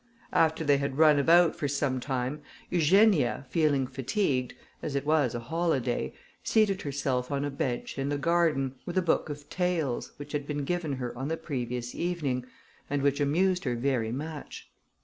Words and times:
After 0.33 0.63
they 0.63 0.79
had 0.79 0.97
run 0.97 1.19
about 1.19 1.55
for 1.55 1.67
some 1.67 1.99
time, 1.99 2.41
Eugenia, 2.71 3.45
feeling 3.51 3.85
fatigued, 3.85 4.55
as 4.81 4.95
it 4.95 5.05
was 5.05 5.35
a 5.35 5.39
holiday, 5.39 6.11
seated 6.43 6.81
herself 6.81 7.29
on 7.29 7.45
a 7.45 7.51
bench 7.51 7.99
in 7.99 8.09
the 8.09 8.17
garden, 8.17 8.73
with 8.87 8.97
a 8.97 9.03
book 9.03 9.29
of 9.29 9.47
tales, 9.47 10.13
which 10.17 10.31
had 10.31 10.47
been 10.47 10.63
given 10.63 10.93
her 10.93 11.15
on 11.15 11.27
the 11.27 11.37
previous 11.37 11.93
evening, 11.93 12.47
and 12.89 13.03
which 13.03 13.19
amused 13.21 13.63
her 13.63 13.75
very 13.75 14.11
much. 14.11 14.71